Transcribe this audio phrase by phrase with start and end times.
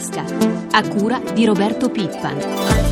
[0.00, 0.24] tasca,
[0.70, 2.89] a cura di Roberto Pippan.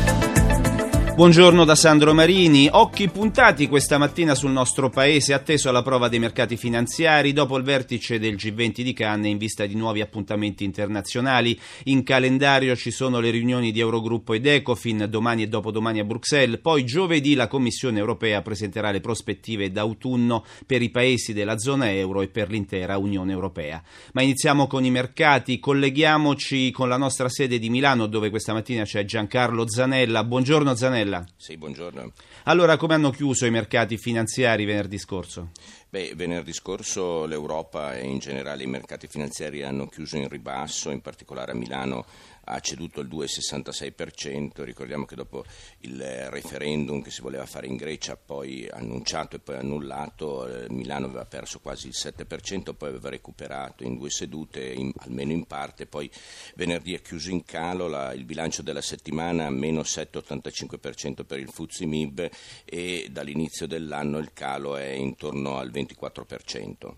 [1.19, 2.69] Buongiorno da Sandro Marini.
[2.71, 7.63] Occhi puntati questa mattina sul nostro paese, atteso alla prova dei mercati finanziari dopo il
[7.65, 11.59] vertice del G20 di Cannes in vista di nuovi appuntamenti internazionali.
[11.85, 16.61] In calendario ci sono le riunioni di Eurogruppo ed Ecofin domani e dopodomani a Bruxelles.
[16.61, 22.21] Poi giovedì la Commissione europea presenterà le prospettive d'autunno per i paesi della zona euro
[22.21, 23.83] e per l'intera Unione europea.
[24.13, 25.59] Ma iniziamo con i mercati.
[25.59, 30.23] Colleghiamoci con la nostra sede di Milano, dove questa mattina c'è Giancarlo Zanella.
[30.23, 31.07] Buongiorno Zanella.
[31.09, 31.25] Pannella.
[31.35, 32.11] Sì, buongiorno.
[32.43, 35.49] Allora, come hanno chiuso i mercati finanziari venerdì scorso?
[35.91, 41.01] Beh, venerdì scorso l'Europa e in generale i mercati finanziari hanno chiuso in ribasso, in
[41.01, 42.05] particolare a Milano
[42.51, 45.45] ha ceduto il 2,66%, ricordiamo che dopo
[45.81, 51.05] il referendum che si voleva fare in Grecia, poi annunciato e poi annullato, eh, Milano
[51.05, 55.85] aveva perso quasi il 7%, poi aveva recuperato in due sedute, in, almeno in parte,
[55.85, 56.09] poi
[56.55, 61.85] venerdì è chiuso in calo la, il bilancio della settimana meno 7,85% per il Fuzzi
[61.85, 62.27] Mib
[62.65, 66.95] e dall'inizio dell'anno il calo è intorno al 24%.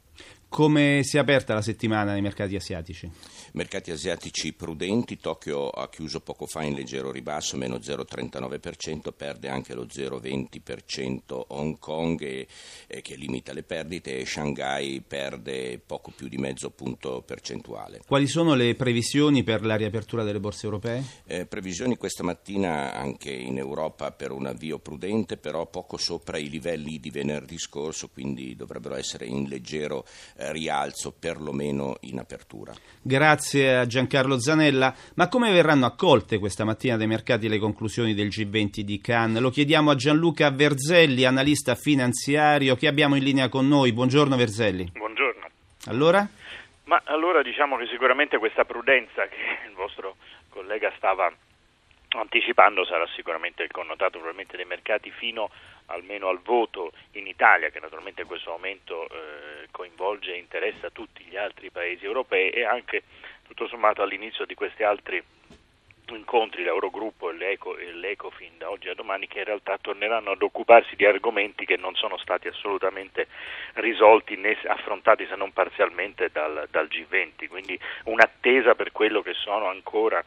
[0.52, 3.10] Come si è aperta la settimana nei mercati asiatici?
[3.54, 9.74] Mercati asiatici prudenti, Tokyo ha chiuso poco fa in leggero ribasso, meno 0,39%, perde anche
[9.74, 12.48] lo 0,20% Hong Kong e,
[12.86, 18.02] e che limita le perdite e Shanghai perde poco più di mezzo punto percentuale.
[18.06, 21.02] Quali sono le previsioni per la riapertura delle borse europee?
[21.28, 26.50] Eh, previsioni questa mattina anche in Europa per un avvio prudente, però poco sopra i
[26.50, 30.06] livelli di venerdì scorso, quindi dovrebbero essere in leggero
[30.50, 32.74] rialzo perlomeno in apertura.
[33.02, 34.94] Grazie a Giancarlo Zanella.
[35.16, 39.42] Ma come verranno accolte questa mattina dai mercati le conclusioni del G20 di Cannes?
[39.42, 43.94] Lo chiediamo a Gianluca Verzelli, analista finanziario, che abbiamo in linea con noi.
[43.94, 44.90] Buongiorno Verzelli.
[44.94, 45.48] Buongiorno.
[45.86, 46.28] Allora?
[46.86, 50.16] Ma allora diciamo che sicuramente questa prudenza che il vostro
[50.50, 51.32] collega stava
[52.20, 55.50] anticipando sarà sicuramente il connotato probabilmente dei mercati fino
[55.88, 61.24] almeno al voto in Italia che naturalmente in questo momento eh, coinvolge e interessa tutti
[61.24, 63.04] gli altri paesi europei e anche
[63.48, 65.22] tutto sommato all'inizio di questi altri
[66.16, 70.96] incontri l'Eurogruppo e, l'Eco, l'Ecofin da oggi a domani che in realtà torneranno ad occuparsi
[70.96, 73.28] di argomenti che non sono stati assolutamente
[73.76, 79.68] risolti né affrontati se non parzialmente dal, dal G20, quindi un'attesa per quello che sono
[79.68, 80.24] ancora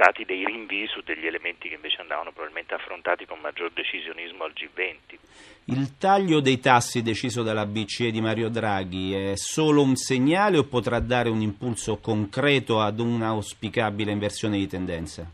[0.00, 4.52] stati dei rinvii su degli elementi che invece andavano probabilmente affrontati con maggior decisionismo al
[4.52, 5.18] G20.
[5.66, 10.64] Il taglio dei tassi deciso dalla BCE di Mario Draghi è solo un segnale o
[10.64, 15.30] potrà dare un impulso concreto ad un'auspicabile inversione di tendenza?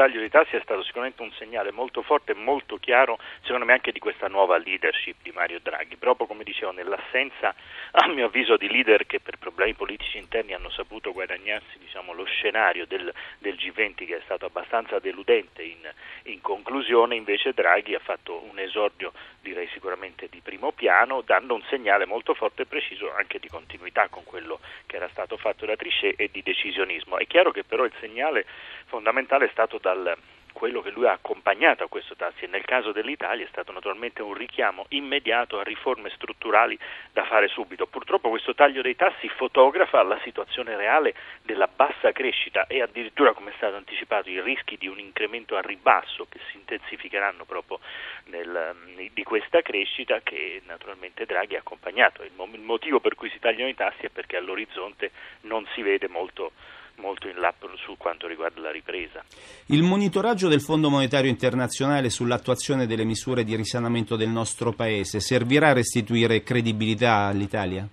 [0.00, 3.74] Taglio dei tassi è stato sicuramente un segnale molto forte e molto chiaro, secondo me
[3.74, 7.54] anche di questa nuova leadership di Mario Draghi, proprio come dicevo, nell'assenza,
[7.90, 12.24] a mio avviso, di leader che per problemi politici interni hanno saputo guadagnarsi diciamo, lo
[12.24, 15.86] scenario del, del, G20 che è stato abbastanza deludente in,
[16.32, 19.12] in conclusione, invece Draghi ha fatto un esordio
[19.42, 24.08] direi sicuramente di primo piano, dando un segnale molto forte e preciso anche di continuità
[24.08, 27.18] con quello che era stato fatto da Trichet e di decisionismo.
[27.18, 28.46] È chiaro che però il segnale
[28.86, 30.16] fondamentale è stato dal
[30.52, 34.20] quello che lui ha accompagnato a questo tassi e nel caso dell'Italia è stato naturalmente
[34.20, 36.78] un richiamo immediato a riforme strutturali
[37.12, 37.86] da fare subito.
[37.86, 43.52] Purtroppo questo taglio dei tassi fotografa la situazione reale della bassa crescita e addirittura, come
[43.52, 47.80] è stato anticipato, i rischi di un incremento a ribasso che si intensificheranno proprio
[48.24, 48.74] nel,
[49.12, 52.22] di questa crescita che naturalmente Draghi ha accompagnato.
[52.22, 55.10] Il, motivo per cui si tagliano i tassi è perché all'orizzonte
[55.42, 56.52] non si vede molto
[57.00, 57.52] molto in là
[57.84, 59.24] su quanto riguarda la ripresa.
[59.66, 65.68] Il monitoraggio del Fondo Monetario Internazionale sull'attuazione delle misure di risanamento del nostro Paese servirà
[65.68, 67.88] a restituire credibilità all'Italia?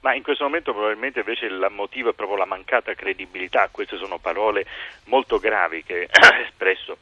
[0.00, 4.18] Ma in questo momento probabilmente invece il motivo è proprio la mancata credibilità, queste sono
[4.18, 4.64] parole
[5.06, 6.96] molto gravi che ha espresso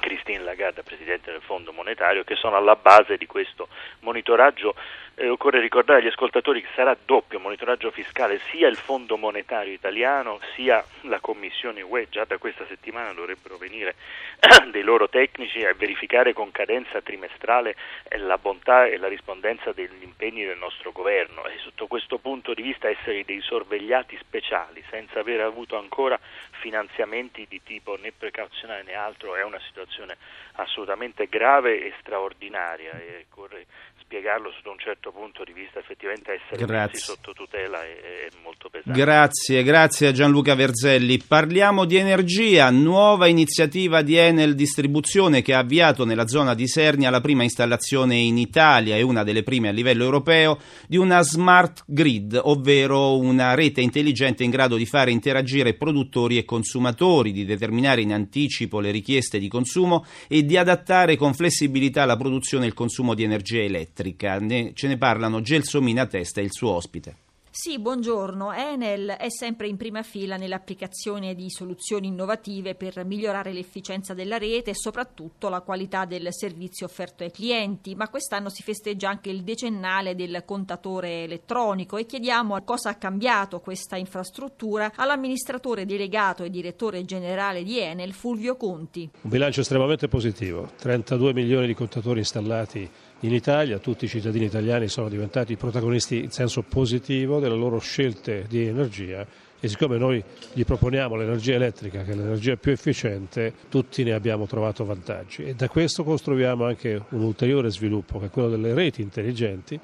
[0.00, 3.68] Christine Lagarde, Presidente del Fondo Monetario, che sono alla base di questo
[4.00, 4.74] monitoraggio.
[5.14, 10.40] Eh, occorre ricordare agli ascoltatori che sarà doppio monitoraggio fiscale sia il Fondo Monetario Italiano
[10.54, 12.08] sia la Commissione UE.
[12.08, 13.94] Già da questa settimana dovrebbero venire
[14.72, 17.76] dei loro tecnici a verificare con cadenza trimestrale
[18.20, 22.62] la bontà e la rispondenza degli impegni del nostro governo e sotto questo punto di
[22.62, 26.18] vista essere dei sorvegliati speciali senza aver avuto ancora
[26.52, 30.16] finanziamenti di tipo né precauzionale né altro è una situazione
[30.52, 33.66] assolutamente grave e straordinaria e occorre
[34.12, 38.68] spiegarlo sotto un certo punto di vista effettivamente essere messi sotto tutela è, è molto
[38.68, 39.00] pesante.
[39.00, 41.16] Grazie, grazie a Gianluca Verzelli.
[41.26, 47.08] Parliamo di energia, nuova iniziativa di Enel Distribuzione che ha avviato nella zona di Sernia
[47.08, 51.84] la prima installazione in Italia e una delle prime a livello europeo di una smart
[51.86, 58.02] grid, ovvero una rete intelligente in grado di fare interagire produttori e consumatori, di determinare
[58.02, 62.74] in anticipo le richieste di consumo e di adattare con flessibilità la produzione e il
[62.74, 64.01] consumo di energia elettrica.
[64.02, 67.16] Ne, ce ne parlano Gelsomina Testa e il suo ospite.
[67.54, 68.50] Sì, buongiorno.
[68.50, 74.70] Enel è sempre in prima fila nell'applicazione di soluzioni innovative per migliorare l'efficienza della rete
[74.70, 79.42] e soprattutto la qualità del servizio offerto ai clienti, ma quest'anno si festeggia anche il
[79.42, 87.04] decennale del contatore elettronico e chiediamo cosa ha cambiato questa infrastruttura all'amministratore delegato e direttore
[87.04, 89.10] generale di Enel Fulvio Conti.
[89.20, 92.90] Un bilancio estremamente positivo, 32 milioni di contatori installati
[93.24, 98.46] in Italia, tutti i cittadini italiani sono diventati protagonisti in senso positivo delle loro scelte
[98.48, 99.24] di energia
[99.60, 100.22] e siccome noi
[100.52, 105.44] gli proponiamo l'energia elettrica che è l'energia più efficiente, tutti ne abbiamo trovato vantaggi.
[105.44, 109.78] E da questo costruiamo anche un ulteriore sviluppo che è quello delle reti intelligenti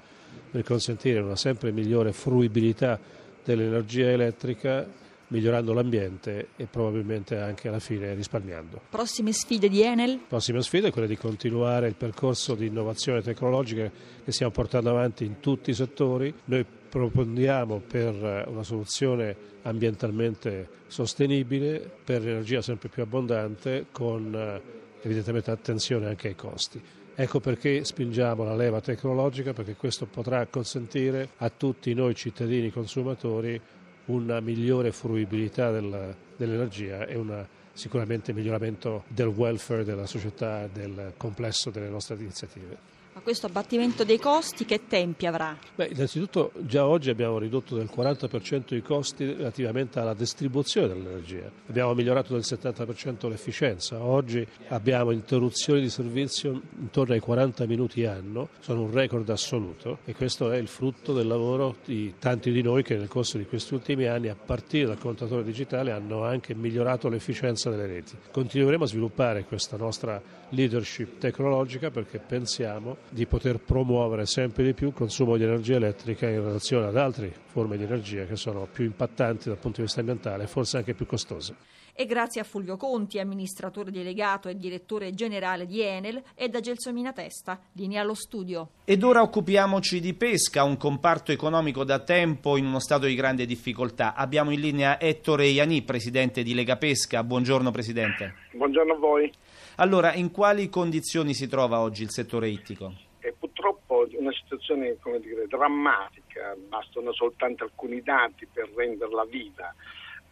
[0.50, 2.99] per consentire una sempre migliore fruibilità
[3.44, 4.85] dell'energia elettrica
[5.28, 8.80] migliorando l'ambiente e probabilmente anche alla fine risparmiando.
[8.88, 10.20] Prossime sfide di Enel?
[10.28, 13.90] Prossima sfida è quella di continuare il percorso di innovazione tecnologica
[14.25, 16.32] che stiamo portando avanti in tutti i settori.
[16.44, 24.60] Noi proponiamo per una soluzione ambientalmente sostenibile, per energia sempre più abbondante, con
[25.02, 26.80] evidentemente attenzione anche ai costi.
[27.20, 33.60] Ecco perché spingiamo la leva tecnologica, perché questo potrà consentire a tutti noi cittadini consumatori
[34.08, 41.70] una migliore fruibilità del, dell'energia e un sicuramente miglioramento del welfare della società, del complesso
[41.70, 42.98] delle nostre iniziative.
[43.19, 45.59] Ma questo abbattimento dei costi che tempi avrà?
[45.75, 51.50] Beh, innanzitutto già oggi abbiamo ridotto del 40% i costi relativamente alla distribuzione dell'energia.
[51.67, 54.00] Abbiamo migliorato del 70% l'efficienza.
[54.00, 60.14] Oggi abbiamo interruzioni di servizio intorno ai 40 minuti anno, sono un record assoluto e
[60.14, 63.75] questo è il frutto del lavoro di tanti di noi che nel corso di questi
[63.75, 68.17] ultimi anni, a partire dal contatore digitale, hanno anche migliorato l'efficienza delle reti.
[68.31, 74.89] Continueremo a sviluppare questa nostra leadership tecnologica perché pensiamo di poter promuovere sempre di più
[74.89, 78.85] il consumo di energia elettrica in relazione ad altre forme di energia che sono più
[78.85, 81.55] impattanti dal punto di vista ambientale e forse anche più costose.
[82.00, 87.12] E grazie a Fulvio Conti, amministratore delegato e direttore generale di Enel, e da Gelsomina
[87.12, 88.69] Testa, linea allo studio.
[88.85, 93.47] Ed ora occupiamoci di pesca, un comparto economico da tempo in uno stato di grande
[93.47, 94.15] difficoltà.
[94.15, 97.25] Abbiamo in linea Ettore Iani, presidente di Lega Pesca.
[97.25, 98.35] Buongiorno Presidente.
[98.53, 99.33] Buongiorno a voi.
[99.79, 102.95] Allora, in quali condizioni si trova oggi il settore ittico?
[103.19, 109.75] È purtroppo una situazione dire, drammatica, bastano soltanto alcuni dati per renderla viva.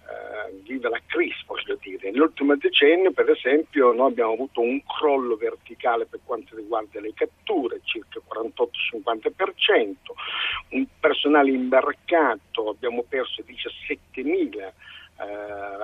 [0.07, 2.11] Uh, viva la crisi, voglio dire.
[2.11, 7.81] Nell'ultimo decennio, per esempio, noi abbiamo avuto un crollo verticale per quanto riguarda le catture,
[7.83, 9.95] circa 48-50%,
[10.71, 14.73] un personale imbarcato, abbiamo perso 17.000
[15.19, 15.25] eh,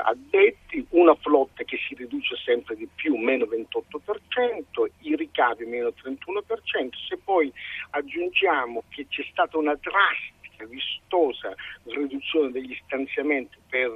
[0.04, 6.90] addetti, una flotta che si riduce sempre di più, meno 28%, i ricavi meno 31%,
[7.08, 7.52] se poi
[7.90, 10.41] aggiungiamo che c'è stata una drastica,
[10.72, 11.54] vistosa
[11.84, 13.90] riduzione degli stanziamenti per,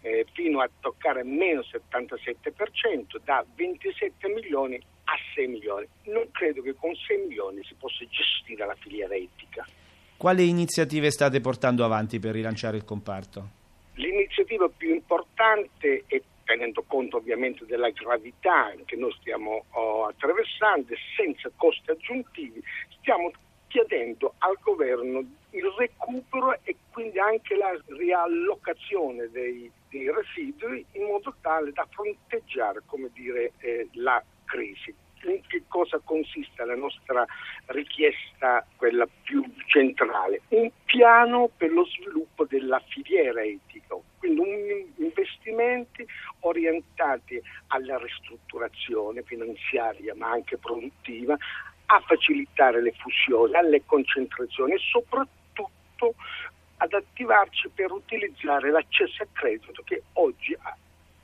[0.00, 5.86] eh, fino a toccare meno 77%, da 27 milioni a 6 milioni.
[6.04, 9.66] Non credo che con 6 milioni si possa gestire la filiera etica.
[10.16, 13.56] Quali iniziative state portando avanti per rilanciare il comparto?
[13.94, 21.50] L'iniziativa più importante è tenendo conto ovviamente della gravità che noi stiamo oh, attraversando, senza
[21.54, 22.62] costi aggiuntivi,
[23.00, 23.30] stiamo
[23.68, 31.34] chiedendo al governo il recupero e quindi anche la riallocazione dei, dei residui in modo
[31.40, 37.26] tale da fronteggiare dire, eh, la crisi in che cosa consiste la nostra
[37.66, 40.42] richiesta, quella più centrale?
[40.48, 46.06] Un piano per lo sviluppo della filiera etica, quindi un, investimenti
[46.40, 51.36] orientati alla ristrutturazione finanziaria ma anche produttiva,
[51.90, 56.14] a facilitare le fusioni, alle concentrazioni e soprattutto
[56.78, 60.56] ad attivarci per utilizzare l'accesso a credito che oggi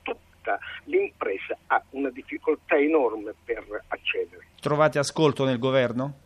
[0.02, 4.46] tutta l'impresa ha una difficoltà enorme per accedere.
[4.60, 6.20] Trovate ascolto nel governo?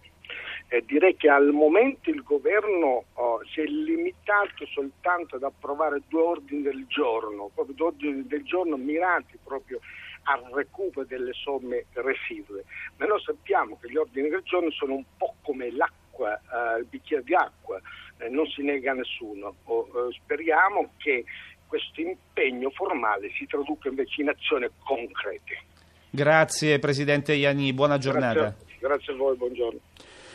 [0.68, 6.20] Eh, direi che al momento il governo oh, si è limitato soltanto ad approvare due
[6.20, 9.80] ordini del giorno, proprio due ordini del giorno mirati proprio
[10.24, 12.64] al recupero delle somme residue,
[12.96, 16.86] ma noi sappiamo che gli ordini del giorno sono un po' come l'acqua eh, il
[16.86, 17.80] bicchiere di acqua,
[18.18, 19.54] eh, non si nega a nessuno.
[19.64, 21.24] O, eh, speriamo che
[21.66, 25.62] questo impegno formale si traduca invece in azioni concrete.
[26.10, 28.40] Grazie Presidente Iani, buona giornata.
[28.40, 29.80] Grazie, grazie a voi, buongiorno.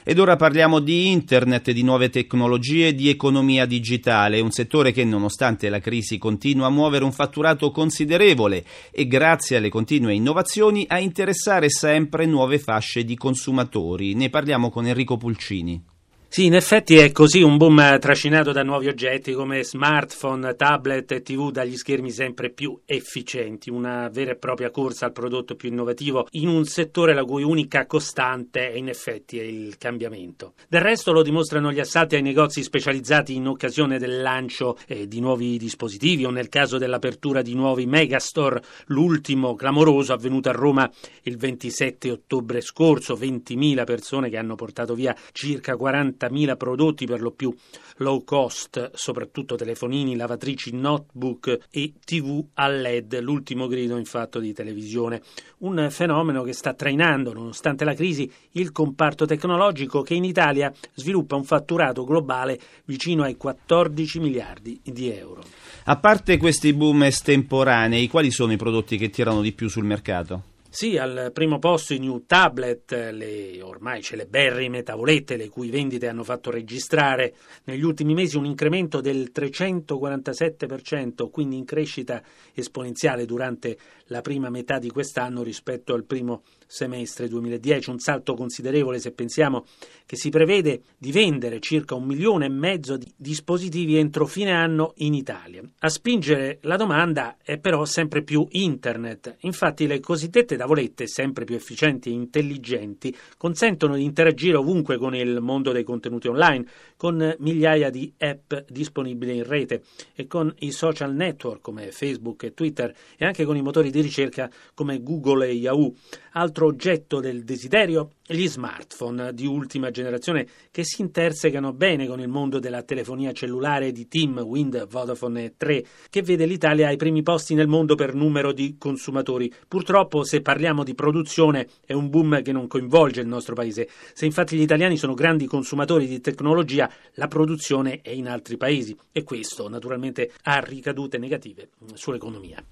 [0.06, 5.70] Ed ora parliamo di internet, di nuove tecnologie di economia digitale, un settore che nonostante
[5.70, 11.70] la crisi continua a muovere un fatturato considerevole e grazie alle continue innovazioni a interessare
[11.70, 14.14] sempre nuove fasce di consumatori.
[14.14, 15.93] Ne parliamo con Enrico Pulcini.
[16.34, 21.22] Sì, in effetti è così un boom trascinato da nuovi oggetti come smartphone, tablet e
[21.22, 26.26] tv dagli schermi sempre più efficienti, una vera e propria corsa al prodotto più innovativo
[26.32, 30.54] in un settore la cui unica costante è in effetti il cambiamento.
[30.68, 35.20] Del resto lo dimostrano gli assalti ai negozi specializzati in occasione del lancio eh, di
[35.20, 40.92] nuovi dispositivi o nel caso dell'apertura di nuovi megastore, l'ultimo clamoroso avvenuto a Roma
[41.26, 47.22] il 27 ottobre scorso, 20.000 persone che hanno portato via circa 40 30.000 prodotti per
[47.22, 47.54] lo più
[47.98, 54.54] low cost, soprattutto telefonini, lavatrici, notebook e TV a LED, l'ultimo grido in fatto di
[54.54, 55.22] televisione.
[55.60, 61.36] Un fenomeno che sta trainando, nonostante la crisi, il comparto tecnologico che in Italia sviluppa
[61.36, 65.44] un fatturato globale vicino ai 14 miliardi di euro.
[65.86, 70.53] A parte questi boom estemporanei, quali sono i prodotti che tirano di più sul mercato?
[70.76, 76.24] Sì, al primo posto i new tablet, le ormai celeberrime tavolette, le cui vendite hanno
[76.24, 82.24] fatto registrare negli ultimi mesi un incremento del 347%, quindi in crescita
[82.56, 88.98] esponenziale durante la prima metà di quest'anno rispetto al primo semestre 2010, un salto considerevole
[88.98, 89.66] se pensiamo
[90.08, 94.94] che si prevede di vendere circa un milione e mezzo di dispositivi entro fine anno
[94.98, 95.62] in Italia.
[95.80, 99.36] A spingere la domanda è però sempre più internet.
[99.42, 105.42] Infatti le cosiddette tavolette, sempre più efficienti e intelligenti, consentono di interagire ovunque con il
[105.42, 106.66] mondo dei contenuti online,
[106.96, 109.84] con migliaia di app disponibili in rete
[110.16, 114.00] e con i social network come Facebook e Twitter e anche con i motori di
[114.00, 115.94] ricerca come Google e Yahoo.
[116.32, 122.30] Altro oggetto del desiderio gli smartphone di ultima generazione che si intersecano bene con il
[122.30, 127.22] mondo della telefonia cellulare di Team, Wind, Vodafone e 3, che vede l'Italia ai primi
[127.22, 129.52] posti nel mondo per numero di consumatori.
[129.68, 133.90] Purtroppo, se parliamo di produzione, è un boom che non coinvolge il nostro paese.
[134.14, 138.98] Se infatti gli italiani sono grandi consumatori di tecnologia, la produzione è in altri paesi
[139.12, 142.64] e questo naturalmente ha ricadute negative sull'economia.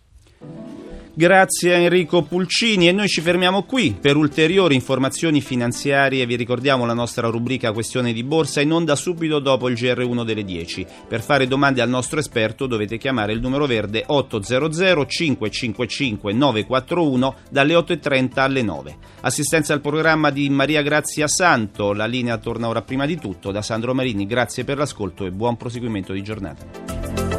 [1.14, 3.98] Grazie a Enrico Pulcini e noi ci fermiamo qui.
[4.00, 9.40] Per ulteriori informazioni finanziarie vi ricordiamo la nostra rubrica Questione di Borsa in onda subito
[9.40, 10.88] dopo il GR1 delle 10.
[11.10, 17.74] Per fare domande al nostro esperto dovete chiamare il numero verde 800 555 941 dalle
[17.74, 18.98] 8.30 alle 9.
[19.22, 21.92] Assistenza al programma di Maria Grazia Santo.
[21.92, 24.26] La linea torna ora prima di tutto da Sandro Marini.
[24.26, 27.31] Grazie per l'ascolto e buon proseguimento di giornata.